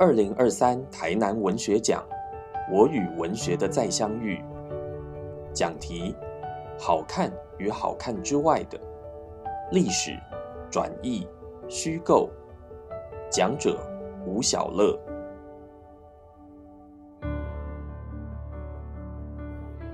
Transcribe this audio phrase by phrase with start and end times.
[0.00, 2.02] 二零二三台南文学奖
[2.74, 4.42] 《我与文学的再相遇》
[5.52, 6.16] 讲题：
[6.78, 8.80] 好看与好看之外的
[9.70, 10.18] 历史、
[10.70, 11.28] 转译、
[11.68, 12.30] 虚构。
[13.30, 13.78] 讲者
[14.24, 14.98] 吴小乐。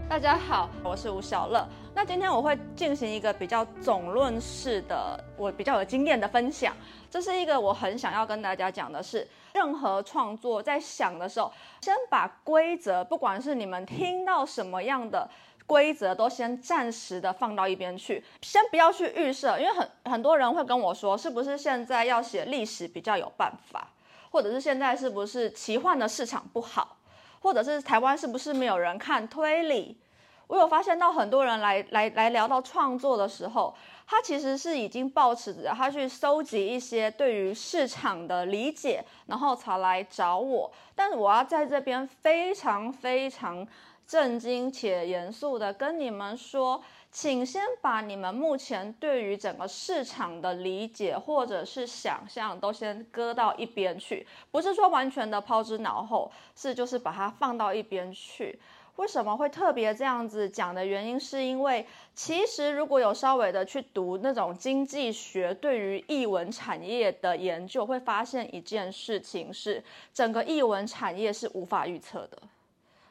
[0.08, 1.66] 大家好，我是吴小乐。
[1.92, 6.72] 那今天我会进行一个比较总论式的，我比较有经验的分享。
[7.10, 15.26] 这是一个我很想要跟大家讲的是，任何创作在想的时候，先把规则，不管是你们听到什么样的
[15.66, 23.88] 规则，都先暂时的放到一边去，先不要去预设，因为很很多人会跟我说，是不是现在要写历史比较有办法，
[24.30, 26.98] 或者是现在是不是奇幻的市场不好，
[27.40, 29.96] 或者是台湾是不是没有人看推理？
[30.46, 33.74] 我有发现到很多人来来来聊到创作的时候，
[34.06, 40.70] 他其实是已经抱持着他去收集一些对于市场的理解，然后才来找我。
[40.94, 43.66] 但是我要在这边非常非常
[44.06, 58.60] 震惊且严肃的跟你们说，请先把你们目前对于整个市场的理解或者是想象都先搁到一边去，不是说完全的抛之脑后，是就是把它放到一边去。
[58.96, 69.82] 为什么会特别这样子讲的原因，是因为其实如果有稍微的去读那种经济学对于译文产业的研究，会发现一件事情是，
[70.14, 72.38] 整个译文产业是无法预测的。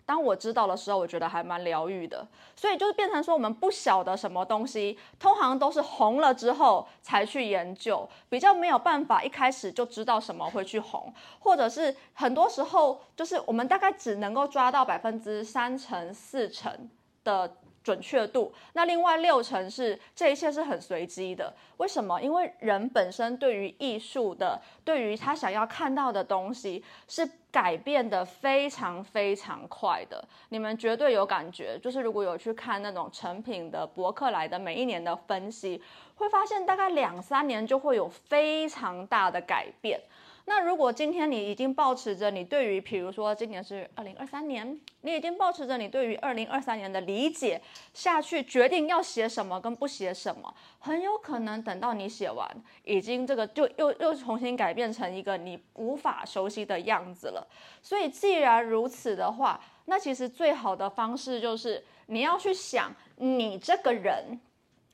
[0.06, 2.28] 当我知道的时候，我觉得还蛮疗愈的。
[2.56, 16.90] 所以就是变成说，我们不晓得什么东西，通常都是红了之后才去研究，比较没有办法一开始就知道什么会去红，或者是很多时候就是我们大概只能够抓到百分之三成、四成
[17.24, 17.58] 的。
[17.86, 21.54] 准确度，那另外六成是这一切是很随机的。
[21.78, 22.20] 为什么？
[22.20, 30.28] 因为人本身对于艺术的，对于他想要看到的东西，是改变的非常非常快的。
[30.50, 35.80] 你们绝对有感觉，就是如果有去看那种成品的博客来的每一年的分析，
[36.16, 40.02] 会发现大概两三年就会有非常大的改变。
[40.48, 47.60] 那如果今天你已经保持着你对于，比如说今年是二零二三年，你已经保持着你对于二零二三年的理解
[47.96, 52.48] 下去，决定要写什么跟不写什么，很有可能等到你写完，
[52.84, 57.48] 已经这个就又又重新改变成一个你无法熟悉的样子了。
[57.82, 64.40] 所以既然如此的话，那其实最好的方式就是你要去想你这个人，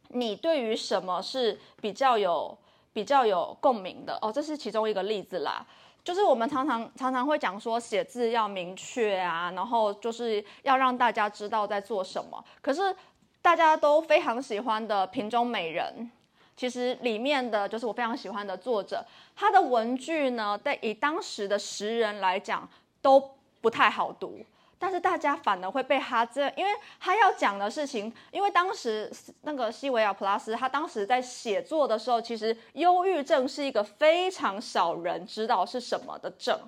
[0.07, 2.57] 你对于什么是比较有。
[2.94, 5.66] 比较有共鸣的哦，这是其中一个例子啦。
[6.03, 12.44] 就是我们常常常常会讲说，写字要明确啊，然后就是要让大家知道在做什么。
[12.59, 12.96] 可是
[13.41, 15.94] 大家都非常喜欢的《瓶中美人》，
[16.57, 22.68] 其实里面的就是我非常喜欢的作者，他的文句呢，在以当时的时人来讲
[23.02, 24.40] 都不太好读。
[24.81, 29.11] 但是大家反而会被他这，因为他要讲的事情，因为当时
[29.43, 36.59] 那个西维尔普拉斯，他当时在写作的时候，其实忧郁症是一个非常少人知道是什么的症，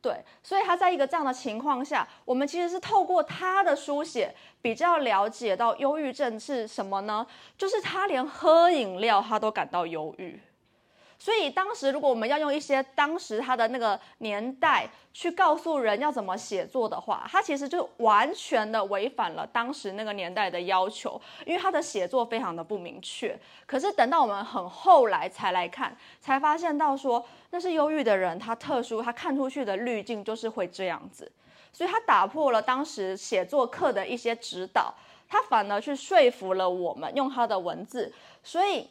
[0.00, 7.26] 对，所以他在一个这样的情况下，我们其实是透过他的书写，比较了解到忧郁症是什么呢？
[7.58, 10.40] 就是他连喝饮料他都感到忧郁。
[11.22, 23.38] 所以当时，如果我们要用一些当时他的那个年代去告诉人要怎么写作的话，他其实就完全的违反了当时那个年代的要求，因为他的写作非常的不明确。
[23.66, 31.30] 可是等到我们很后来才来看，才发现到说那是忧郁的人，他特殊，他看出去的滤镜就是会这样子，
[31.70, 34.94] 所以他打破了当时写作课的一些指导，
[35.28, 38.10] 他反而去说服了我们用他的文字，
[38.42, 38.88] 所以。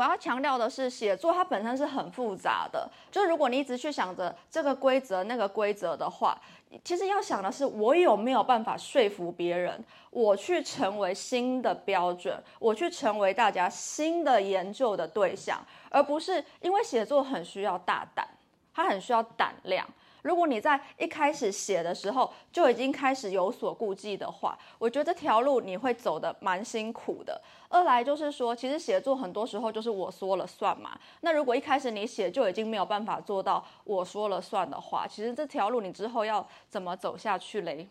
[0.00, 2.90] 我要强调的是，写作它本身是很复杂的。
[3.10, 6.40] 就如果你一直去想着这个规则、那个规则的话，
[6.82, 15.60] 其实要想的是，我有没有办法说服别人，我去成为新的标准，我去成为大家新的研究的对象，
[15.90, 18.26] 而不是因为写作很需要大胆，
[18.72, 19.86] 它很需要胆量。
[20.22, 27.40] 如果你在一开始写的时候就已经开始有所顾忌的话，我觉得这条路你会走的蛮辛苦的。
[27.68, 30.98] 二来就是说，其实写作很多时候就是我说了算嘛。
[31.20, 37.88] 那如果一开始你写就已经没有办法做到我说了算的话，其实这条路你之后要怎么走下去嘞？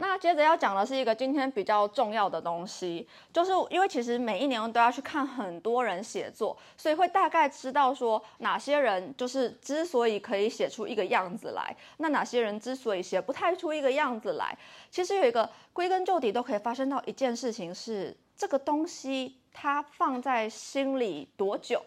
[0.00, 14.56] 那接着要讲的是一个今天比较重要的东西，就是因为其实每一年都要去看很多人写作，所以会大概知道说哪些人就是之所以可以写出一个样子来，那哪些人之所以写不太出一个样子来，
[14.90, 21.82] 其实有一个归根究底都可以发生到一件事情是这个东西它放在心里多久。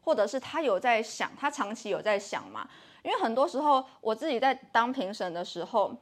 [0.00, 2.66] 或者是他有在想，他长期有在想嘛？
[3.02, 5.94] 因为很多时候我自己在当评审的时候，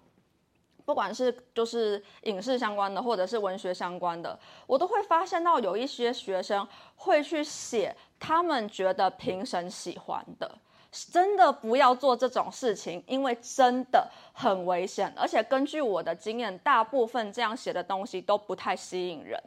[0.86, 10.50] 不管是就是影视相关的，或者是文学相关的，我都会发现到有一些学生会去写他们觉得评审喜欢的。
[10.92, 15.12] 真的不要做这种事情，因为真的很危险。
[15.14, 19.38] 而且根据我的经验，大部分这样写的东西都不太吸引人。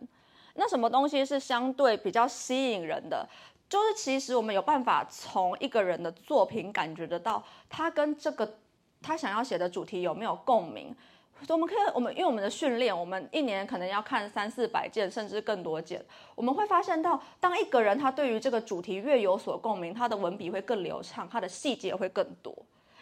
[0.54, 3.28] 那什么东西是相对比较吸引人的？
[3.68, 8.58] 就是其实我们有办法从一个人的作品感觉得到他跟这个
[9.02, 10.96] 他想要写的主题有没有共鸣。
[11.48, 16.04] 我们可以，我们因为我们的训练，我们一年可能要看三四百件，甚至更多件。
[16.36, 22.54] 我们会发现到，当一个人他对于这个主题越有所共鸣，他的文笔会更流畅，他的细节会更多。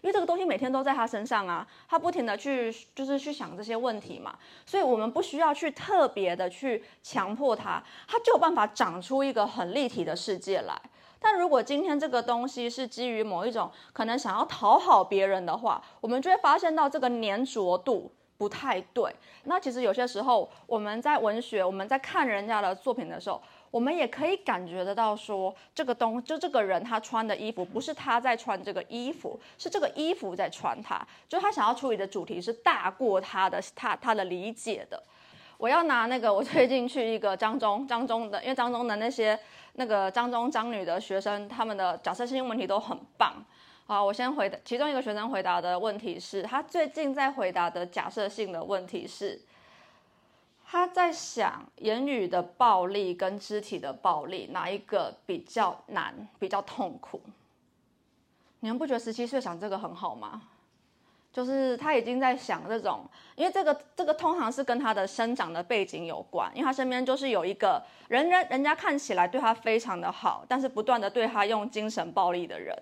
[0.02, 10.80] 因为这个东西每天都在他身上啊，他不停的去就是去想这些问题嘛，所以我们不需要去特别的去强迫他，他就有办法长出一个很立体的世界来。
[11.20, 18.12] 但如果今天这个东西是基于某一种可能想要讨好别人的话，我们就会发现到这个粘着度。
[18.38, 19.14] 不太对。
[19.44, 23.42] 那其实有些时候，我们在文学，我们在看人家的作品的时候，
[23.72, 31.06] 我们也可以感觉得到，说这个东，就这个人他穿的衣服，不是他在穿这个衣服，是这个衣服在穿他。
[31.28, 35.02] 就他想要处理的主题是大过他的，他他的理解的。
[35.58, 39.38] 我要拿那个，我最近去一个张中，张中的，因为张中的那些
[39.74, 43.44] 那个张中张女的学生，他们的假设性问题都很棒。
[43.90, 44.60] 好，我先回答。
[44.66, 49.40] 其中一个学生回答的问题是他最近在回答的假设性的问题是，
[50.66, 57.22] 他在想言语的暴力跟肢体的暴力哪一个比较难、比较痛苦？
[58.60, 60.42] 你们不觉得十七岁想这个很好吗？
[61.32, 63.06] 就是他已经在想这种，
[63.38, 72.78] 因为这个这个通常是跟他的生长的背景有关，因为他身边就是有一个人人人家看起来对他非常的好，但是不断的对他用精神暴力的人。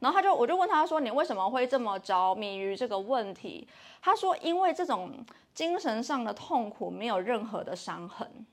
[0.00, 3.68] 然后他就，我就问他说：“你为什么会这么着迷于这个问题？”
[4.00, 5.12] 他说：“因为这种
[5.54, 8.46] 精神上的痛苦没有任何的伤痕，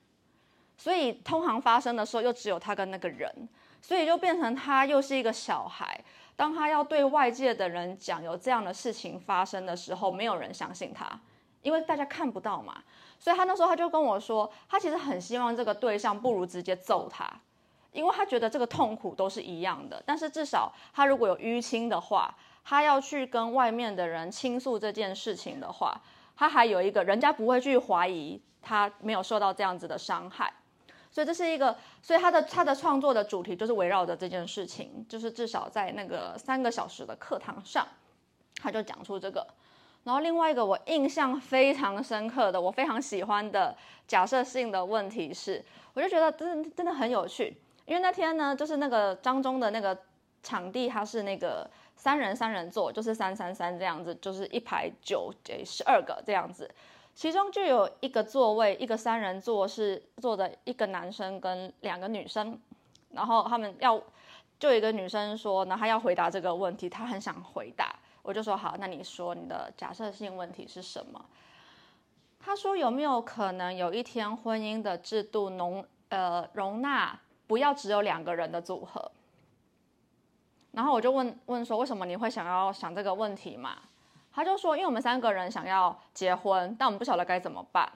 [0.78, 3.50] 所以通常发生的时候又只有他跟那个人，
[3.82, 6.00] 所以就变成他又是一个小孩。
[6.36, 11.20] 当他要对外界的人讲有这样的事情发生的时候，没有人相信他，
[11.62, 12.84] 因为大家看不到嘛。
[13.18, 17.26] 所以他那时候他就跟我说，他其实很希望这个对象不如直接揍他。”
[17.98, 22.34] 因为他觉得这个痛苦都是一样的，但是至少他如果有淤青的话，
[22.64, 26.00] 他要去跟外面的人倾诉这件事情的话，
[26.36, 30.54] 他还有一个人家不会去怀疑他没有受到这样子的伤害，
[31.10, 37.88] 所以这是一个，所以他的他的创作的主题就是围绕着这件事情，就是至少在那个三个小时的课堂上，
[38.62, 39.46] 他就讲出这个。
[40.04, 43.76] 然后另外一个我印象非常深刻的，我非常喜欢的
[44.08, 47.58] 假设性的问题是，我就觉得真真的很有趣。
[47.88, 49.98] 因为那天呢，就是那个张中的那个
[50.44, 56.70] 场地，它是那个三人三人座，就是三三三这样子，就是一排九诶十二个这样子，
[57.16, 62.60] 其中就有一个座位，一个三人座是坐的一个男生跟两个女生，
[63.12, 64.04] 然后他们要
[64.60, 71.26] 就一个女生说，那她要回答这个问题，她很想回答，我就说好，那你说你的假设性问题是什么？
[72.38, 77.18] 她说有没有可能有一天婚姻的制度容呃容纳？
[77.48, 79.12] 不要只有两个人的组合，
[80.72, 83.78] 然后我就问问说，为什么你会想要想这个问题嘛？
[84.32, 87.92] 他就说，因为我们三个人想要结婚，但我们不晓得该怎么办。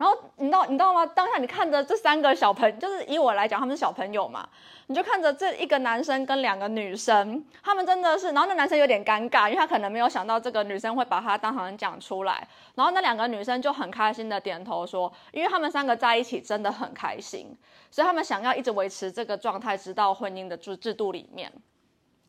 [0.00, 1.04] 然后你知道你知道吗？
[1.04, 4.48] 当下你看着这三个小朋，就是以我来讲，他们是小朋友嘛，
[4.86, 17.54] 你就看着这一个男生跟两个女生，他们真的是，然后那男生有点尴尬，因为他可能没有想到这个女生会把他当场讲出来，然后那两个女生就很开心的点头说，因为他们三个在一起真的很开心，
[17.90, 21.52] 所以他们想要一直维持这个状态，直到婚姻的制制度里面，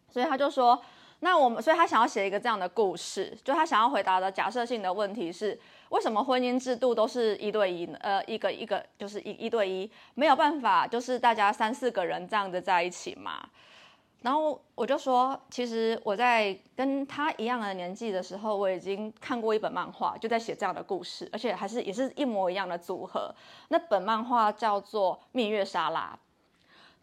[0.10, 0.82] 所以他就说。
[1.24, 5.56] 那我们，所以他想要写一个这样的故事，就他想要回答的假设性的问题是：
[5.92, 7.86] 为什么婚姻制度都是一对一？
[8.00, 13.46] 呃，一个一个就是一一对一，没有办法，就是大家三四个人这样子在一起嘛？
[14.22, 23.34] 然后我就说，其实我在跟他一样的年纪的时候，我已经看过一本漫画，就在写这样的故事，而且还是也是一模一样的组合。
[23.68, 26.18] 那本漫画叫做《蜜月沙拉》。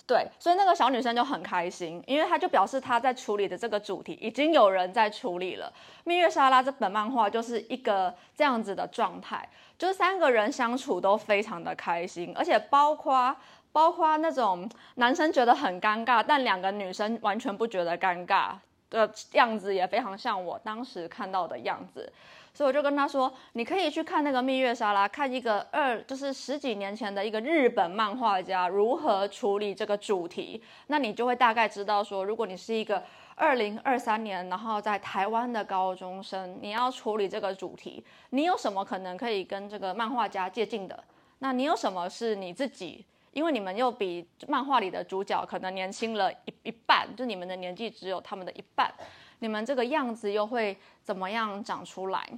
[0.09, 5.71] 对，所以那个小女生就很开心，因为她就表示她在处理的这个主题已经有人在处理了。
[6.05, 9.47] 蜜月沙拉这本漫画就是一个这样子的状态，
[9.77, 13.37] 就是三个人相处都非常的开心，而且包括
[13.71, 18.53] 包括那种男生觉得很尴尬，但两个女生完全不觉得尴尬
[18.89, 22.11] 的样子也非常像我当时看到的样子，
[22.59, 33.01] 所以我就跟他说，你可以去看那个蜜月沙拉，看一个二就是十几年前的一个日本漫画家如何处理这个主题，那你就会大概知道说，如果你是一个
[33.37, 41.05] 二零二三年然后在台湾的高中生，你要处理这个主题，你有什么可能可以跟这个漫画家接近的？
[41.39, 43.07] 那你有什么是你自己？
[43.31, 48.93] 因为你们又比漫画里的主角可能年轻了一一半，就你们的年纪只有他们的一半，
[49.39, 52.29] 你们这个样子又会怎么样长出来？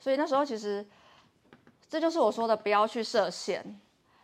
[0.00, 0.84] 所以那时候其实，
[1.88, 3.62] 这就是我说的不要去设限，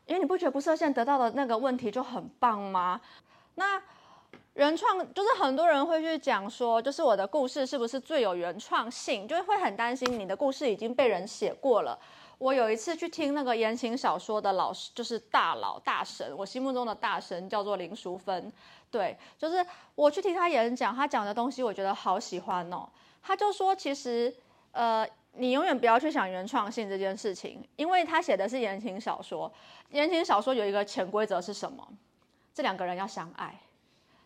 [0.06, 3.00] 因为你不觉得不设限得到的那个问题就很棒吗？
[3.56, 3.80] 那
[4.54, 11.99] 原创就是很多人会去讲说，就是我的故事是不是最有原创性，就是会很担心你的故事已经被人写过了。
[12.38, 18.52] 我有一次去听那个言情小说的老师，就是大佬大神，我心目中的大神叫做林淑芬。
[18.90, 19.64] 对，就是
[19.95, 22.88] 我去听他演讲，他讲的东西我觉得好喜欢哦。
[23.23, 24.35] 他就说，其实
[24.73, 25.06] 呃，
[25.37, 29.50] 你永远不要去想原创性这件事情，因为他写的是言情小说。
[29.90, 31.87] 言情小说有一个潜规则是什么？
[32.55, 33.55] 这两个人要相爱。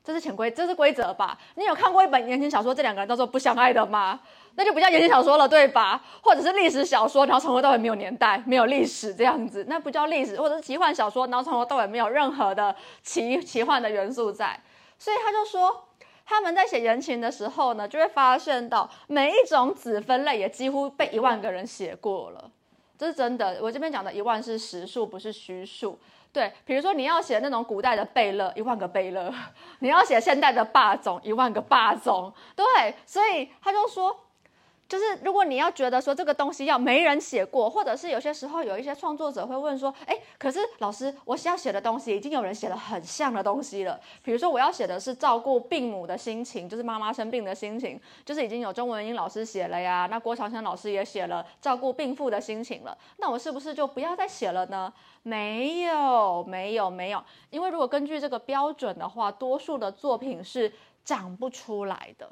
[0.02, 1.38] 这是潜规，这是规则吧？
[1.56, 4.18] 你有看过一本言情小说，这两个人叫做不相爱的吗？
[4.54, 6.02] 那就不叫言情小说了，对吧？
[6.22, 14.58] 或者是历史小说，然后从头到尾没有年代、没有历史这样子，那不叫历史；或者是奇幻小说，然后从头到尾没有任何的奇奇幻的元素在。
[14.98, 15.88] 所以他就说，
[16.30, 22.48] 他们在写言情的时候呢，就会发现到每一种子分类也几乎被一万个人写过了，
[22.96, 23.58] 这是真的。
[23.60, 25.98] 我这边讲的一万是实数，不是虚数。
[26.32, 29.28] 对，比如说你要写那种古代的贝勒，一万个贝勒；
[29.80, 32.32] 你要写现代的霸总，一万个霸总。
[32.54, 34.16] 对，所以他就说。
[34.90, 44.00] 就是如果你要觉得说这个东西要没人写过，或者是有些时候有一些创作者会问说，哎，可是老师，我想要写的东西已经有人写了很像的东西了。
[44.24, 54.92] 比如说我要写的是照顾病母的心情，就是妈妈生病的心情，就是已经有钟文英老师写了呀，那郭长生老师也写了照顾病妇的心情了，那我是不是就不要再写了呢？
[55.22, 60.72] 没有，没有，没有，因为如果根据这个标准的话，多数的作品是
[61.04, 62.28] 长不出来的。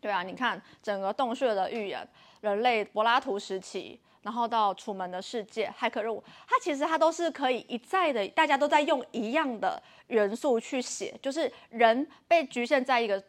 [0.00, 2.06] 对啊，你看整个洞穴的预言、
[2.40, 13.22] 人类柏拉图时期，然后到楚门的世界、骇客任务，它其实它都是可以一再的，大家都在用一样的元素去写，就是人被局限在一个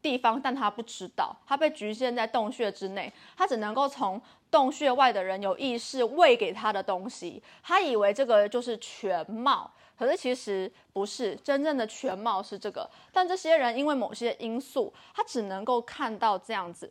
[0.00, 9.70] 地方，但他不知道，他被局限在洞穴之内，他只能够从洞穴外的人有意识喂给他的东西，他以为这个就是全貌。
[9.98, 16.90] 可是其实不是真正的全貌是这个，但这些人因为某些因素，他只能够看到这样子，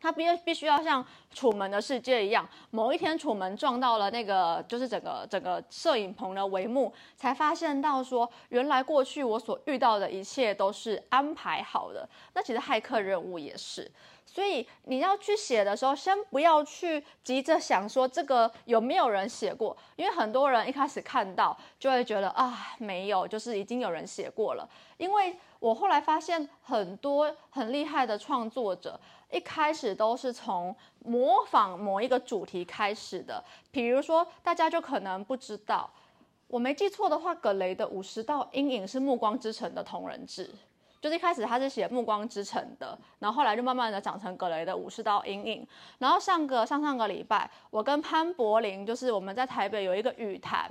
[0.00, 12.08] 他必必须要像楚门的世界一样，某一天楚门撞到了那个就是整个整个摄影棚的帷幕，才发现到说，原来过去我所遇到的一切都是安排好的。
[12.34, 13.90] 那其实骇客任务也是。
[14.26, 24.68] 所以你要去写的时候，先不要去急着想说这个有没有人写过，因为很多人一开始看到就会觉得啊没有，就是已经有人写过了。
[24.98, 28.98] 因为我后来发现很多很厉害的创作者，
[29.32, 33.42] 一开始都是从模仿某一个主题开始的。
[33.70, 35.90] 比如说，大家就可能不知道，
[36.46, 40.50] 我没记错的话，葛雷的五十道阴影是《暮光之城》的同人志。
[41.00, 45.62] 就是一开始他是写《暮光之城》的，然后后来就慢慢的长成格雷的《武士刀阴影》。
[45.98, 50.70] 然后上个上上个礼拜，我跟潘柏林，就是我们在台北有一个语谈，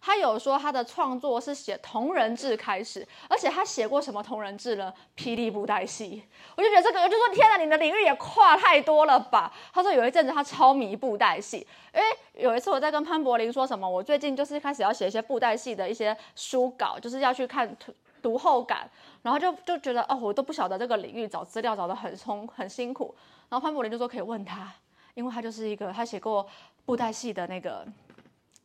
[0.00, 4.92] 他有说他的创作是写同人志开始，而且他写过什么同人志呢？
[5.16, 6.22] 霹雳布袋戏。
[6.56, 9.52] 我就觉得这个，就说天哪，你的领域也跨太多了吧？
[9.72, 12.06] 他说有一阵子他超迷布袋戏，因为
[12.42, 17.76] 有一次我在跟潘柏林说什么，我最近就是开始要写一些布袋戏的一些书稿，就是要去看
[18.22, 18.88] 读后感。
[19.22, 23.14] 然后就就觉得哦，我都不晓得这个领域找资料找得很冲很辛苦。
[23.50, 24.72] 然后潘柏林就说可以问他，
[25.12, 26.46] 因为他就是一个他写过
[26.86, 27.86] 布袋戏的那个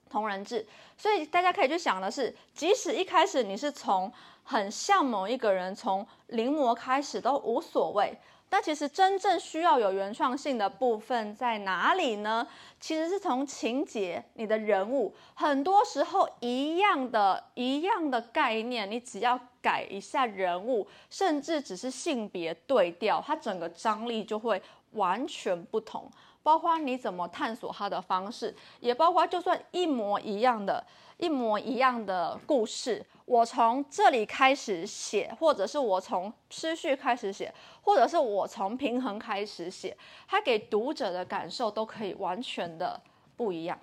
[0.10, 0.66] 同人志，
[0.98, 4.12] 所以大家可以去想的是，即使一开始你是从
[4.44, 8.18] 很像某一个人，从临摹开始都无所谓。
[8.52, 12.48] 那其实真正需要有原创性的部分在哪里呢？
[12.80, 26.10] 其实是从情节、你的人物，很多时候一样的、一样的概念，你只要改一下人物，甚至只是性别对调，它整个张力就会完全不同。
[26.46, 30.86] 包括你怎么探索它的方式，也包括就算一模一样的、
[31.18, 39.98] 一模一样的故事，我从这里开始写，或者是我从失序开始写，或者是我从平衡开始写，
[40.28, 43.02] 它给读者的感受都可以完全的
[43.36, 43.76] 不一样。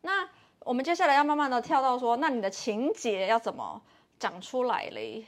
[0.00, 0.28] 那
[0.64, 3.80] 我们接下来要慢慢的跳到说，那你的情节要怎么
[4.18, 5.24] 讲出来嘞？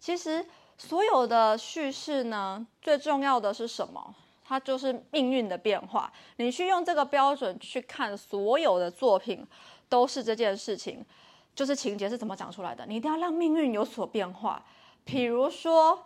[0.00, 0.44] 其实
[0.76, 4.12] 所有的叙事呢，最重要的是什么？
[4.50, 6.12] 它就是命运的变化。
[6.38, 9.46] 你去用这个标准去看所有的作品，
[9.88, 11.04] 都是这件事情，
[11.54, 12.84] 就是情节是怎么讲出来的。
[12.84, 14.60] 你一定要让命运有所变化。
[15.04, 15.94] 比如说《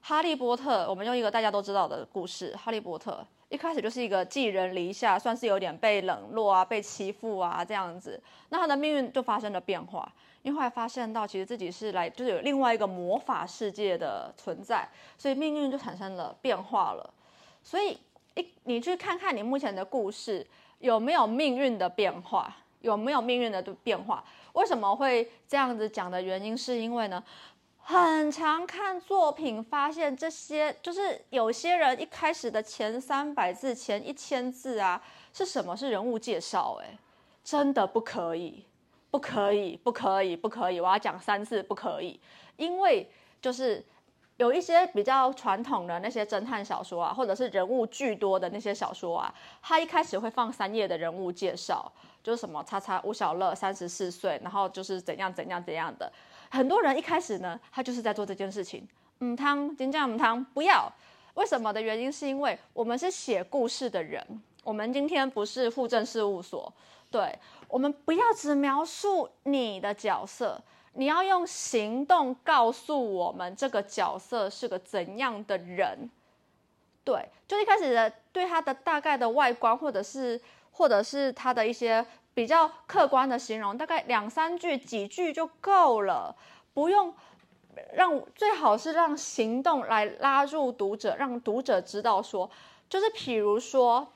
[0.00, 3.12] 哈利波特》，我们用一个大家都知道的故事，《哈利波特》
[3.48, 8.20] 一开始就是一个寄人篱下，算是有点被冷落啊，被欺负啊这样子。
[8.48, 17.14] 那他的命运就发生了变化，因为后来发现到其实自己是来就是有另外一个魔法世界的存在，所以命运就产生了变化了。
[17.62, 17.98] 所以，
[18.34, 20.46] 一你去看看你目前的故事
[20.78, 24.24] 有没有命运的变化，有没有命运的变化？
[24.54, 27.22] 为什么会这样子讲的原因，是因为呢，
[27.78, 35.76] 很常看作品发现这些，就是有些人一开始的前三百字、前一千字啊，是什么？
[35.76, 36.80] 是人物介绍？
[36.82, 36.96] 哎，
[37.44, 38.64] 真的不可以，
[39.10, 40.80] 不可以，不可以，不可以！
[40.80, 42.18] 我要讲三次，不可以，
[42.56, 43.10] 因为
[43.42, 43.84] 就是。
[44.38, 51.90] 有一些比较传统的那些侦探小说啊，或者是人物巨多的那些小说啊，他一开始会放三页的人物介绍，
[52.22, 56.10] 就是什么叉叉吴小乐三十四岁，然后就是怎样怎样怎样的。
[56.50, 58.86] 很多人一开始呢，他就是在做这件事情。
[59.18, 60.90] 嗯，汤金酱汤不要，
[61.34, 64.24] 为什么的原因是因为我们是写故事的人，
[64.62, 66.72] 我们今天不是户政事务所，
[67.10, 70.62] 对我们不要只描述你的角色。
[70.98, 76.10] 你要用行动告诉我们这个角色是个怎样的人，
[77.04, 80.40] 对，就一开始的对他的大概的外观，或者是
[80.72, 86.34] 或者是他的一些比较客观的形容，大概两三句几句就够了，
[86.74, 87.14] 不用
[87.92, 92.50] 让最好是让行动来拉入读者，让读者知道说，
[92.90, 94.12] 就是譬如说，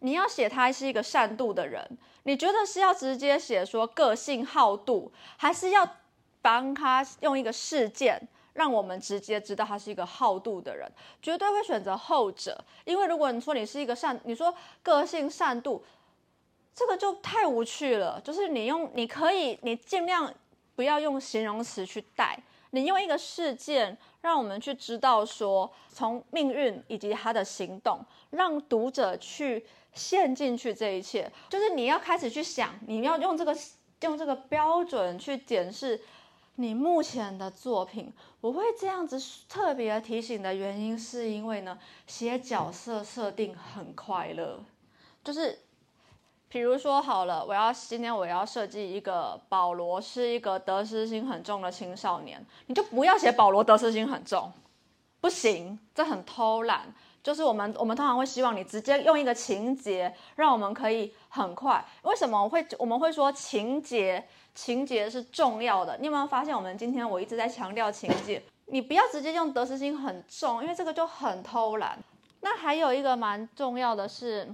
[0.00, 1.96] 你要写他是一个善妒的人。
[2.24, 5.96] 你觉得是要直接写说个性好妒，还是要
[6.40, 8.20] 帮他用一个事件，
[8.52, 10.90] 让我们直接知道他是一个好度的人？
[11.20, 15.80] 绝对会选择后者，因为如果你说你是一个善，你说个性善妒，
[16.74, 18.20] 这个就太无趣了。
[18.20, 20.32] 就是你用，你可以，你尽量
[20.74, 22.38] 不要用形容词去带，
[22.72, 29.64] 你用一个事件，让我们去知道说，从命运以及他的行动，让读者去。
[29.94, 33.54] 陷进去，这一切就是你要开始去想，你要用这个
[34.00, 36.00] 用这个标准去检视
[36.54, 38.10] 你目前的作品。
[38.40, 44.64] 我会这样子特别提醒的原因，是因为呢，写角色设定很快乐。
[45.22, 45.58] 就是，
[46.52, 54.52] 比如说好了，我要今天我要设计一个保罗是一个得失心很重的青少年，你就不要写保罗得失心很重，
[55.18, 56.94] 不行，这很偷懒。
[57.22, 61.82] 就是我们，我们通常会希望你直接用一个情节，让我们可以很快。
[62.02, 64.22] 为什么会我们会说情节？
[64.54, 65.96] 情节是重要的。
[66.00, 71.98] 你有没有发现，我们今天我一直在强调情节，你不要直接用得失心很重，因为这个就很偷懒。
[72.42, 74.52] 那还有一个蛮重要的是，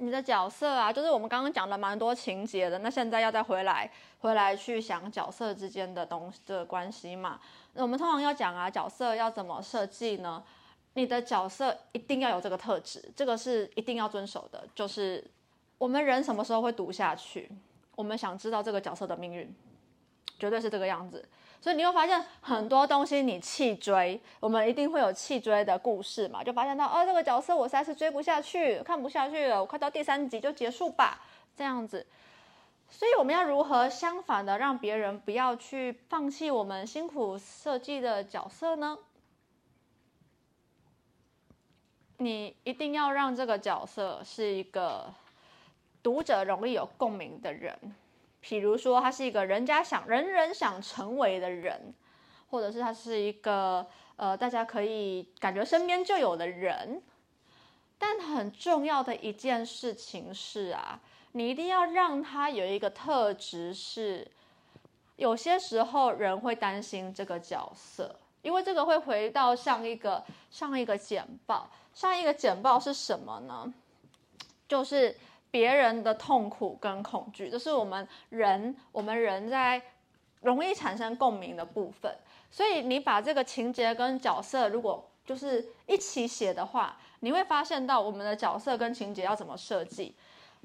[0.00, 7.38] 你的角色啊，就是我们刚刚讲了蛮多情节的，那现在要再回来回来去想角色之间的东的关系嘛？
[7.74, 10.42] 那我们通常要讲啊，角色要怎么设计呢？
[10.94, 14.66] 你的角色一定要有这个特质，这个是一定要遵守的。
[14.74, 15.22] 就是
[15.76, 17.50] 我们人什么时候会读下去？
[17.94, 19.54] 我们想知道这个角色的命运，
[20.38, 21.28] 绝对是这个样子。
[21.60, 26.42] 所以你会发现很多东西你弃追，我们一定会有弃追的故事嘛？
[26.42, 31.20] 就发现到哦，这个角色我实在是追不下去，看不下去了，我快到第三集就结束吧，
[31.54, 32.06] 这样子。
[32.88, 38.98] 所以我们要如何相反的让别人不要去放弃我们辛苦设计的角色呢？
[42.16, 45.12] 你一定要让这个角色是一个
[46.02, 47.78] 读者容易有共鸣的人，
[48.40, 51.94] 比如说他是一个人家想人人想成为的人，
[52.50, 57.02] 或者是他是一个呃大家可以感觉身边就有的人。
[57.98, 60.98] 但很重要的一件事情是啊，
[61.32, 64.26] 你一定要让他有一个特质是，
[65.16, 71.70] 有些时候人会担心这个角色，因为这个会回到上一个上一个简报。
[71.92, 73.70] 上一个简报是什么呢？
[74.66, 75.14] 就是
[75.50, 79.82] 别人的痛苦跟恐惧，这是我们人我们人在
[80.40, 82.14] 容易产生共鸣的部分。
[82.50, 90.14] 所以你把这个情节跟角色如果就是一起写的话，你会发现到我们的角色跟情节要怎么设计。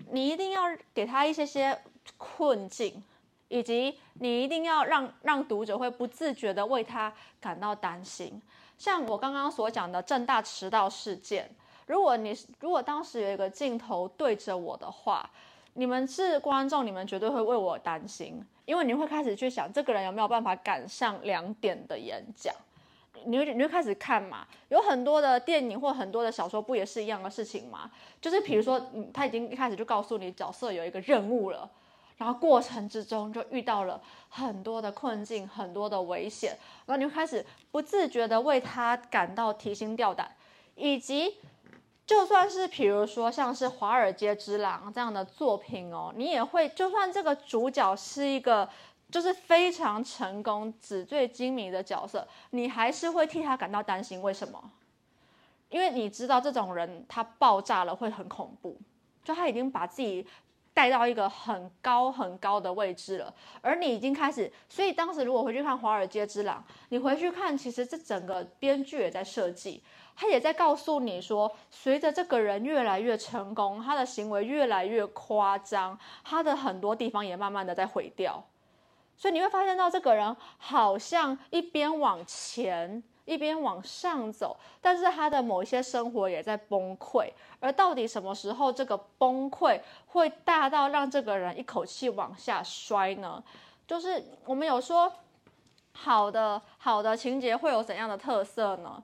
[0.10, 1.80] 你一定要给他一些些
[2.18, 3.04] 困境，
[3.48, 8.42] 以及你一定要让让读者会不自觉的为他感到担心。
[8.78, 11.50] 像我刚刚所讲的正大迟到事件，
[11.88, 15.30] 如果你如果当时有一个镜头对着我的话，
[15.74, 22.54] 你们是观众，你们绝对会为我担心，因为你会开始去想这个人有没有办法赶上两点的演讲。
[23.28, 24.46] 你会你会开始看嘛？
[24.70, 27.90] 有很多的电影或很多的小说，不也是一样的事情吗？
[28.22, 31.68] 就是比如说，嗯，他已经一开始就告诉你角色有一个任务了，
[32.18, 40.30] 然后过程之中就遇到了很多的困境、很多的危险，然后你就开始不自觉的为他感到提心吊胆，
[40.76, 41.38] 以及
[42.06, 48.70] 就算是比如说像是《华尔街之狼》这样的作品哦，你也会就算这个主角是一个。
[49.12, 54.20] 就是非常成功、纸醉金迷的角色，你还是会替他感到担心。
[54.20, 54.60] 为什么？
[55.70, 58.76] 因为你知道这种人他爆炸了会很恐怖，
[59.24, 60.26] 就他已经把自己
[60.74, 64.52] 带到一个很高很高的位置了，而你已经开始。
[64.68, 69.82] 所以当时如果回去看《华尔街之狼》，你回去看，其实这整个编剧也在设计，
[70.16, 78.44] 他也在告诉你说，随着这个人越来越成功，他的行为越来越夸张，他的很多地方也慢慢的在毁掉。
[79.18, 87.30] 所以你会发现到这个人好像一边往前一边往上走，但是他的某一些生活也在崩溃。
[87.60, 93.44] 而到底什么时候这个崩溃会大到让这个人一口气往下摔呢？
[93.88, 95.12] 就是我们有说
[95.94, 99.02] 好的好的情节会有怎样的特色呢？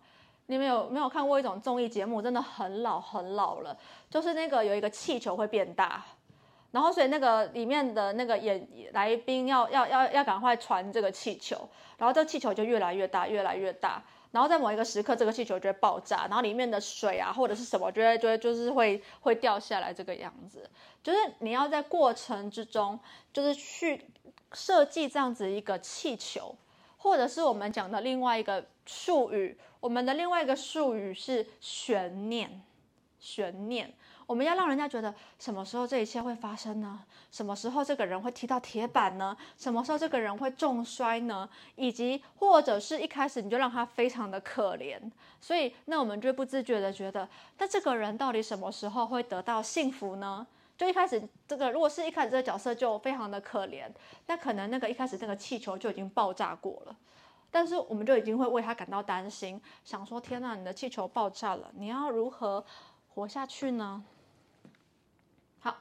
[0.51, 2.21] 你们有没有看过一种综艺节目？
[2.21, 3.77] 真的很老很老了，
[4.09, 6.03] 就是那个有一个气球会变大。
[6.71, 11.55] 然后，所以那个里面的那个演来宾要要要要赶快传这个气球，
[11.97, 14.03] 然后这个气球就越来越大，越来越大。
[14.31, 20.69] 然后在某一个时刻，这个气球就会爆炸，然后里面的水啊或者是什么，就会就会就是会会掉下来这个样子。
[21.01, 22.99] 就是你要在过程之中，
[23.31, 24.05] 就是去
[24.51, 26.53] 设计这样子一个气球，
[26.97, 32.61] 或者是我们讲的另外一个术语，我们的另外一个术语是悬念，
[33.19, 33.93] 悬念。
[34.27, 37.03] 我们要让人家觉得什么时候这一切会发生呢？
[37.31, 39.35] 什么时候这个人会踢到铁板呢？
[39.57, 41.49] 什么时候这个人会重摔呢？
[41.75, 44.97] 以及或者是一开始你就让他非常的可怜，
[45.41, 50.47] 所以那我们就不自觉的觉得，那这个人到底什么时候会得到幸福呢？
[50.77, 53.89] 就一开始这个如果是一开始这个角色就非常的可怜，
[54.27, 56.95] 那可能那个一开始那个气球就已经爆炸过了，
[57.51, 62.63] 但是我们就已经会为他感到担心，想说天哪，你的气球爆炸了，你要如何
[63.13, 64.03] 活下去呢？
[65.59, 65.75] 好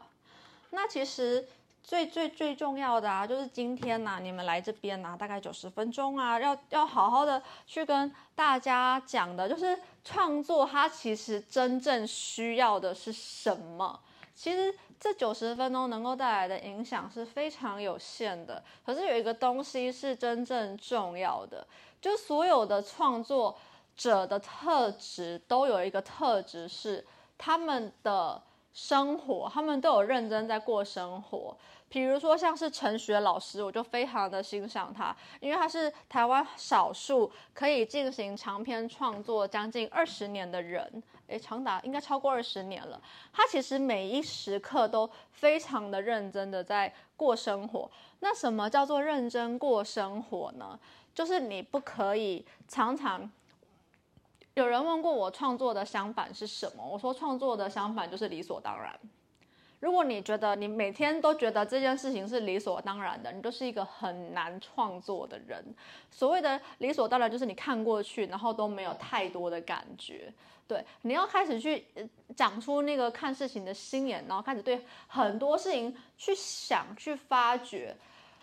[0.71, 1.49] 那其实
[1.83, 14.01] 最最最重要的啊，就是今天呐，你们来这边呐，大概九十分钟啊，要要好好的去跟大家讲的，就是创作它其实真正需要的是什么？
[14.35, 18.63] 其实这九十分钟能够带来的影响是非常有限的。
[18.87, 21.67] 可是有一个东西是真正重要的，
[22.01, 23.59] 就所有的创作
[23.97, 27.05] 者的特质都有一个特质是
[27.37, 28.41] 他们的。
[28.73, 31.57] 生活，他们都有认真在过生活。
[31.91, 43.03] 比如说，像是陈学老师，我就非常的欣赏他，因为他是台湾少数可以进行长篇创作将近二十年的人，诶，长达应该超过二十年了。
[43.33, 47.91] 他其实每一时刻都非常的认真的在过生活。
[48.21, 50.79] 那什么叫做认真过生活呢？
[51.13, 53.29] 就是你不可以常常。
[54.55, 56.87] 有人问过我创作的相反是什么？
[56.87, 58.97] 我说创作的相反就是理所当然。
[59.81, 65.65] 如果你觉得你每天都觉得这件事情是理所当然的，你就是一个很难创作的人。
[66.11, 70.33] 所谓的理所当然，就是你看过去，然后都没有太多的感觉。
[70.69, 71.85] 对，你要开始去
[72.37, 77.97] 长出那个看事情的心眼，然后开始对很多事情去想、去发掘。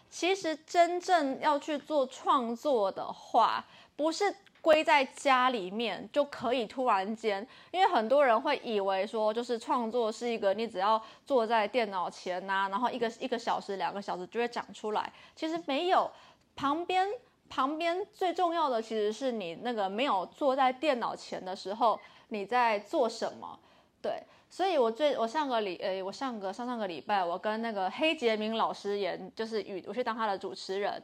[0.10, 3.64] 其实真正要去做创作的话，
[3.96, 4.36] 不是。
[4.68, 15.10] 归在家里面就可以突然间，因为很多人会以为说，就是创作是一个你只要坐在电脑前呐，然后一个一个小时、两个小时就会长出来。
[15.38, 16.12] 其实没有，
[16.54, 17.08] 旁边
[17.48, 23.58] 旁边最重要的其实是你那个没有坐在电脑前的时候你在做什么。
[24.02, 31.02] 对，所以我最我上个礼诶，我上个上上个礼拜我跟那个黑杰明老师演，就是与我去当他的主持人。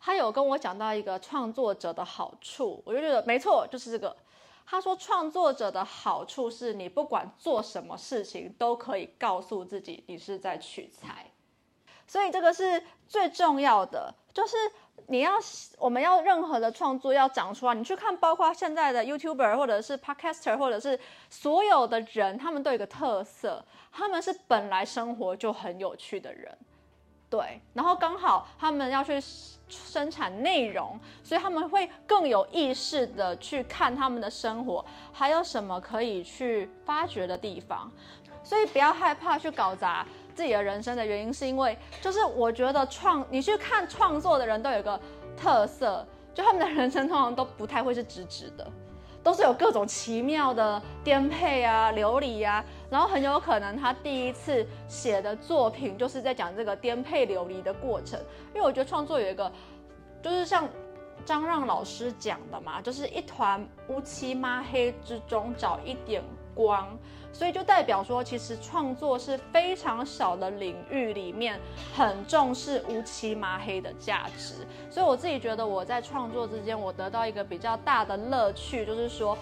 [0.00, 4.16] 他有跟我讲到一个创作者的好处，我就觉得没错，就是这个。
[4.66, 11.28] 他说，创作者的好处是你不管做什么事情，都可以告诉自己你是在取材。
[12.06, 14.56] 所以这个是最重要的，就是
[15.08, 15.32] 你要
[15.76, 26.56] 我们要任何的创作要长出来，你去看，包括现在的 YouTuber 或者是 Podcaster 或者是所有的人，他们都有个特色，他们是本来生活就很有趣的人。
[27.30, 29.22] 对，然后刚好他们要去
[29.68, 37.88] 生产内容，所以他们会更有意识的去看他们的生活还有什么可以去发掘的地方，
[38.42, 45.00] 所以不要害怕去搞砸自己的人生的原因，是因为就是我觉得创，你去看创作的人都有个
[45.36, 48.68] 特色，就他们的人生通常都不太会是直直的，
[49.22, 58.18] 都是有各种奇妙的颠沛啊、流离啊，然后很有可能他第一次写的作品就是在讲这个颠沛流离的过程，
[58.54, 59.50] 因为我觉得创作有一个，
[60.22, 60.68] 就是像。
[61.22, 66.22] 张让老师讲的嘛，就是一团乌漆抹黑之中找一点
[66.54, 66.98] 光，
[67.30, 71.60] 所以就代表说，其实创作是非常小的领域里面
[71.94, 74.66] 很重视乌漆抹黑的价值。
[74.88, 79.36] 所以我自己觉得我在创作之间，我得到一个比较大的乐趣，就是说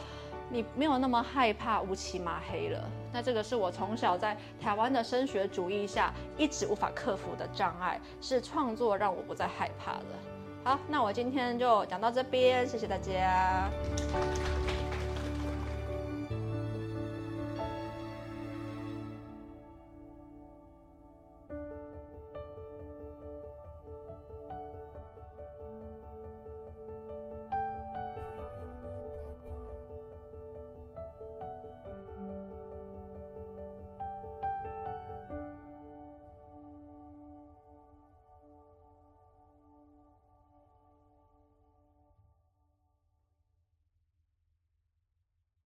[0.51, 2.91] 你没有那么害怕乌漆麻黑了。
[3.13, 10.07] 那这个是我从小在台湾的升学主义下一直无法克服的障碍，是创作让我不再害怕了。
[10.65, 13.71] 好，那我今天就讲到这边，谢谢大家。